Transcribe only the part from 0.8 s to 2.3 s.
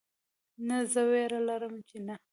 زه ویره لرم چې نه